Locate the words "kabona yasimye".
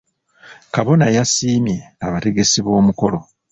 0.73-1.77